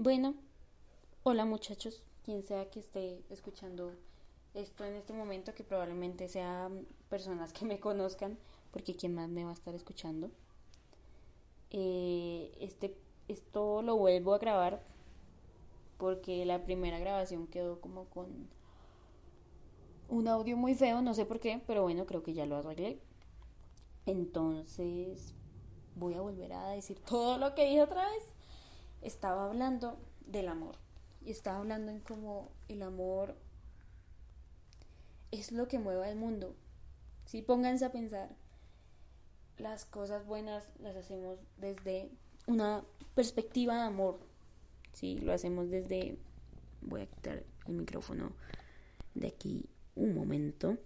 [0.00, 0.36] Bueno,
[1.24, 3.90] hola muchachos, quien sea que esté escuchando
[4.54, 8.38] esto en este momento, que probablemente sean personas que me conozcan,
[8.70, 10.30] porque quien más me va a estar escuchando.
[11.70, 14.84] Eh, este, esto lo vuelvo a grabar
[15.96, 18.48] porque la primera grabación quedó como con
[20.08, 23.00] un audio muy feo, no sé por qué, pero bueno, creo que ya lo arreglé.
[24.06, 25.34] Entonces
[25.96, 28.37] voy a volver a decir todo lo que dije otra vez
[29.02, 30.76] estaba hablando del amor.
[31.24, 33.36] Y estaba hablando en cómo el amor
[35.30, 36.54] es lo que mueve al mundo.
[37.26, 38.30] Si pónganse a pensar,
[39.58, 42.10] las cosas buenas las hacemos desde
[42.46, 44.20] una perspectiva de amor.
[44.92, 46.16] Sí, lo hacemos desde.
[46.80, 48.32] Voy a quitar el micrófono
[49.14, 50.78] de aquí un momento.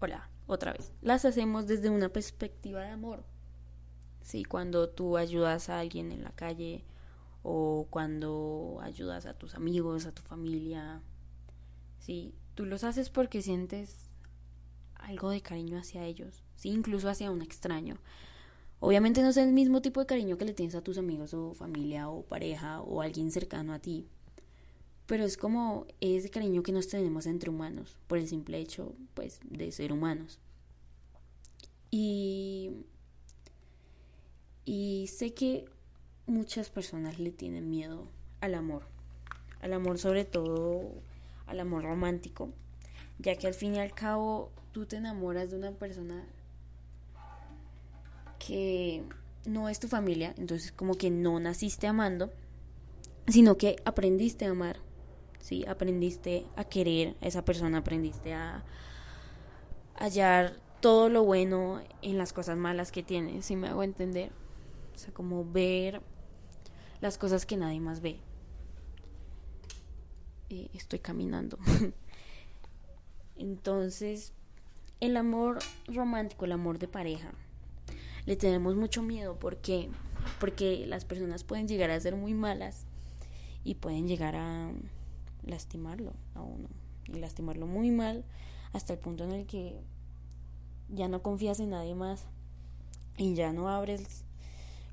[0.00, 0.92] Hola, otra vez.
[1.02, 3.24] Las hacemos desde una perspectiva de amor.
[4.22, 6.84] Sí, cuando tú ayudas a alguien en la calle
[7.42, 11.00] o cuando ayudas a tus amigos, a tu familia.
[11.98, 14.10] Sí, tú los haces porque sientes
[14.94, 17.98] algo de cariño hacia ellos, sí, incluso hacia un extraño.
[18.80, 21.54] Obviamente no es el mismo tipo de cariño que le tienes a tus amigos o
[21.54, 24.06] familia o pareja o alguien cercano a ti,
[25.06, 29.40] pero es como ese cariño que nos tenemos entre humanos por el simple hecho, pues,
[29.50, 30.38] de ser humanos.
[31.90, 32.70] Y
[34.68, 35.64] y sé que
[36.28, 38.06] muchas personas le tienen miedo
[38.40, 38.82] al amor,
[39.60, 40.92] al amor sobre todo
[41.46, 42.50] al amor romántico,
[43.18, 46.24] ya que al fin y al cabo tú te enamoras de una persona
[48.38, 49.02] que
[49.46, 52.30] no es tu familia, entonces como que no naciste amando,
[53.26, 54.76] sino que aprendiste a amar,
[55.40, 55.64] ¿sí?
[55.66, 58.62] Aprendiste a querer a esa persona, aprendiste a
[59.96, 64.30] hallar todo lo bueno en las cosas malas que tiene, si me hago entender.
[64.94, 66.02] O sea, como ver
[67.00, 68.18] las cosas que nadie más ve.
[70.50, 71.58] Eh, estoy caminando.
[73.36, 74.32] Entonces,
[75.00, 77.32] el amor romántico, el amor de pareja,
[78.26, 79.90] le tenemos mucho miedo porque
[80.40, 82.84] porque las personas pueden llegar a ser muy malas
[83.64, 84.70] y pueden llegar a
[85.44, 86.68] lastimarlo a uno
[87.06, 88.24] y lastimarlo muy mal
[88.72, 89.80] hasta el punto en el que
[90.88, 92.24] ya no confías en nadie más
[93.16, 94.24] y ya no abres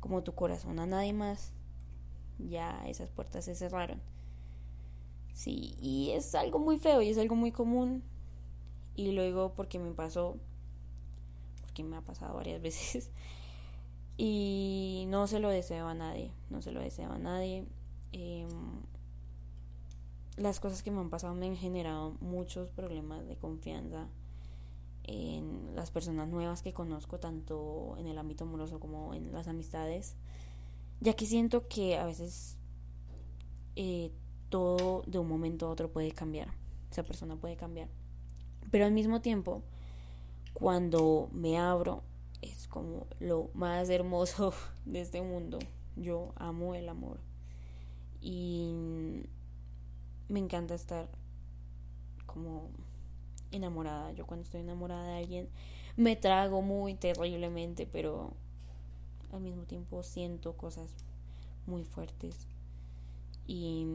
[0.00, 1.52] como tu corazón a nadie más
[2.38, 4.00] ya esas puertas se cerraron.
[5.34, 8.02] Sí, y es algo muy feo y es algo muy común.
[8.96, 10.36] Y luego porque me pasó,
[11.62, 13.10] porque me ha pasado varias veces.
[14.16, 17.66] Y no se lo deseo a nadie, no se lo deseo a nadie.
[18.12, 18.48] Em,
[20.36, 24.06] las cosas que me han pasado me han generado muchos problemas de confianza
[25.02, 30.16] en las personas nuevas que conozco, tanto en el ámbito amoroso como en las amistades
[31.00, 32.56] ya que siento que a veces
[33.76, 34.10] eh,
[34.48, 36.48] todo de un momento a otro puede cambiar,
[36.90, 37.88] esa persona puede cambiar,
[38.70, 39.62] pero al mismo tiempo,
[40.52, 42.02] cuando me abro,
[42.42, 44.52] es como lo más hermoso
[44.84, 45.58] de este mundo.
[45.96, 47.20] Yo amo el amor
[48.20, 48.72] y
[50.28, 51.08] me encanta estar
[52.26, 52.70] como
[53.52, 54.12] enamorada.
[54.12, 55.48] Yo cuando estoy enamorada de alguien
[55.96, 58.32] me trago muy terriblemente, pero
[59.36, 60.90] al mismo tiempo siento cosas
[61.66, 62.46] muy fuertes
[63.46, 63.86] y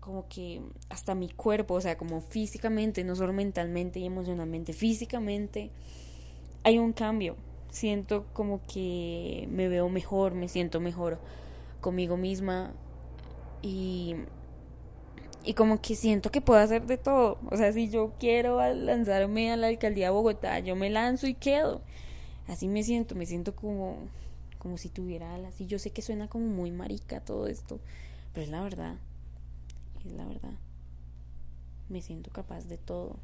[0.00, 5.70] como que hasta mi cuerpo, o sea, como físicamente, no solo mentalmente y emocionalmente, físicamente
[6.64, 7.36] hay un cambio.
[7.70, 11.18] Siento como que me veo mejor, me siento mejor
[11.80, 12.72] conmigo misma
[13.62, 14.16] y
[15.44, 17.38] y como que siento que puedo hacer de todo.
[17.50, 21.34] O sea, si yo quiero lanzarme a la alcaldía de Bogotá, yo me lanzo y
[21.34, 21.82] quedo.
[22.52, 23.96] Así me siento, me siento como,
[24.58, 25.58] como si tuviera alas.
[25.62, 27.80] Y yo sé que suena como muy marica todo esto,
[28.34, 28.96] pero es la verdad.
[30.04, 30.52] Es la verdad.
[31.88, 33.16] Me siento capaz de todo.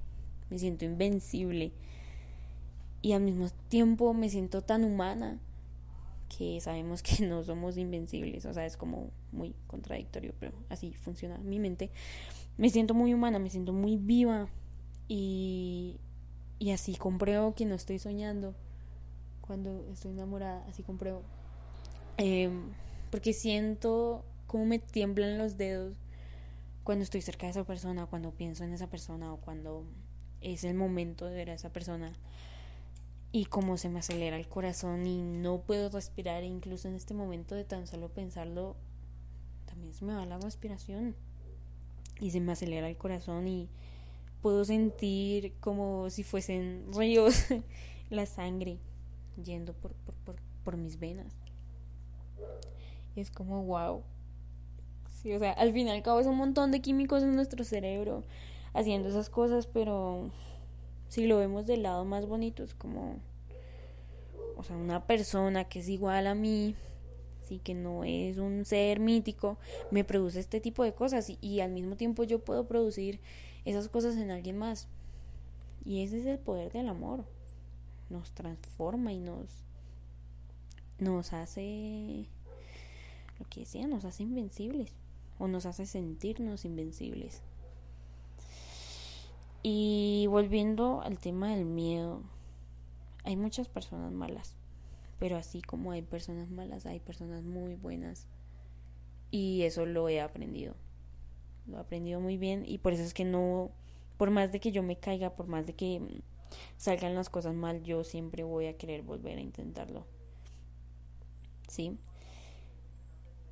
[0.48, 1.72] Me siento invencible.
[3.02, 5.38] Y al mismo tiempo me siento tan humana
[6.34, 8.46] que sabemos que no somos invencibles.
[8.46, 11.90] O sea, es como muy contradictorio, pero así funciona mi mente.
[12.56, 14.48] Me siento muy humana, me siento muy viva.
[15.06, 16.00] Y,
[16.58, 18.54] y así compruebo que no estoy soñando
[19.48, 21.22] cuando estoy enamorada, así compruebo.
[22.18, 22.70] Em,
[23.10, 25.96] porque siento cómo me tiemblan los dedos
[26.84, 29.84] cuando estoy cerca de esa persona, cuando pienso en esa persona o cuando
[30.42, 32.12] es el momento de ver a esa persona
[33.32, 37.54] y cómo se me acelera el corazón y no puedo respirar, incluso en este momento
[37.54, 38.76] de tan solo pensarlo,
[39.64, 41.16] también se me va la respiración
[42.20, 43.68] y se me acelera el corazón y
[44.42, 47.46] puedo sentir como si fuesen ríos
[48.10, 48.78] la sangre
[49.42, 49.92] yendo por,
[50.24, 51.34] por, por, mis venas.
[53.16, 54.02] es como, wow,
[55.22, 57.64] Sí, o sea, al fin y al cabo es un montón de químicos en nuestro
[57.64, 58.22] cerebro
[58.72, 60.30] haciendo esas cosas, pero
[61.08, 63.16] si lo vemos del lado más bonito es como,
[64.56, 66.76] o sea, una persona que es igual a mí,
[67.42, 69.58] sí, que no es un ser mítico,
[69.90, 73.18] me produce este tipo de cosas y, y al mismo tiempo yo puedo producir
[73.64, 74.86] esas cosas en alguien más.
[75.84, 77.24] Y ese es el poder del amor.
[78.10, 79.64] Nos transforma y nos
[80.98, 82.26] nos hace
[83.38, 84.92] lo que decía, nos hace invencibles
[85.38, 87.42] o nos hace sentirnos invencibles.
[89.62, 92.22] Y volviendo al tema del miedo,
[93.24, 94.54] hay muchas personas malas,
[95.18, 98.26] pero así como hay personas malas, hay personas muy buenas.
[99.30, 100.74] Y eso lo he aprendido.
[101.66, 103.70] Lo he aprendido muy bien y por eso es que no,
[104.16, 106.22] por más de que yo me caiga, por más de que
[106.78, 110.06] salgan las cosas mal, yo siempre voy a querer volver a intentarlo.
[111.68, 111.98] ¿Sí?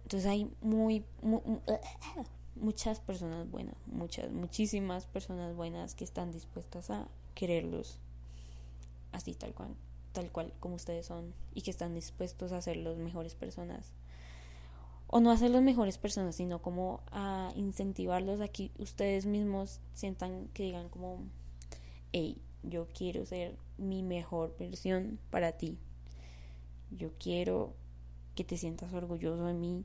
[0.05, 1.05] Entonces hay muy,
[2.57, 8.01] muchas personas buenas, muchas, muchísimas personas buenas que están dispuestas a quererlos
[9.17, 9.75] así tal cual,
[10.13, 13.93] tal cual como ustedes son y que están dispuestos a ser las mejores personas.
[15.09, 19.81] O no a ser las mejores personas, sino como a incentivarlos a que ustedes mismos
[19.95, 21.21] sientan que digan como,
[22.17, 25.77] hey, yo quiero ser mi mejor versión para ti.
[26.91, 27.75] Yo quiero
[28.35, 29.85] que te sientas orgulloso de mí.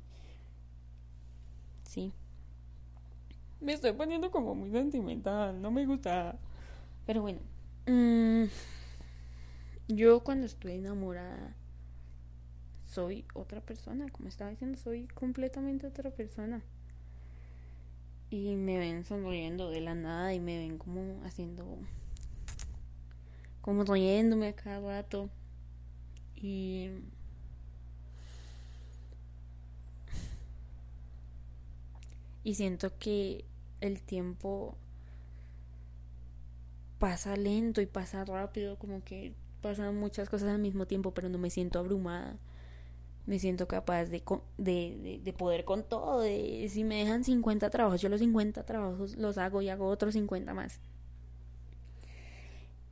[1.83, 2.13] Sí.
[3.60, 6.39] Me estoy poniendo como muy sentimental, no me gusta.
[7.06, 7.42] Pero bueno,
[7.88, 8.45] mm,
[9.89, 11.54] yo cuando estoy enamorada
[12.92, 16.62] soy otra persona, como estaba diciendo, soy completamente otra persona.
[18.30, 21.66] Y me ven sonriendo de la nada y me ven como haciendo,
[23.62, 25.30] como riéndome a cada rato.
[26.36, 26.90] Y
[32.44, 33.46] y siento que
[33.81, 34.75] el tiempo
[37.00, 41.38] pasa lento y pasa rápido, como que pasan muchas cosas al mismo tiempo, pero no
[41.38, 42.38] me siento abrumada.
[43.28, 44.24] Me siento capaz de,
[44.57, 46.22] de, de, poder con todo.
[46.22, 50.14] De, si me dejan 50 trabajos, yo los 50 trabajos los hago y hago otros
[50.14, 50.80] 50 más.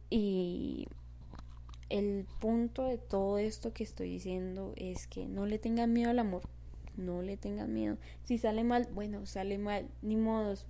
[0.09, 0.87] Y
[1.99, 6.19] el punto de todo esto que estoy diciendo es que no le tengan miedo al
[6.19, 6.43] amor
[6.99, 7.97] no le tengan miedo.
[8.25, 10.65] Si sale mal, bueno, sale mal, ni modos.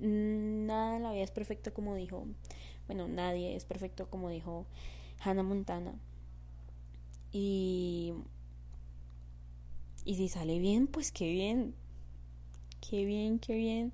[0.00, 2.26] Nada en la vida es perfecto como dijo,
[2.86, 4.66] bueno, nadie es perfecto como dijo
[5.20, 5.94] Hannah Montana.
[7.32, 8.14] Y
[10.04, 11.74] y si sale bien, pues qué bien.
[12.80, 13.92] Qué bien, qué bien.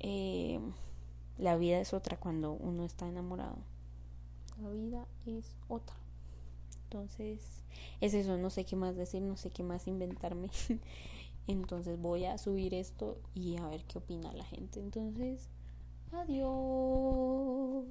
[0.00, 0.60] Eh,
[1.38, 3.56] la vida es otra cuando uno está enamorado.
[4.70, 5.96] Vida es otra.
[6.84, 7.64] Entonces,
[8.00, 10.50] es eso, no sé qué más decir, no sé qué más inventarme.
[11.46, 14.80] Entonces voy a subir esto y a ver qué opina la gente.
[14.80, 15.48] Entonces,
[16.12, 17.86] adiós.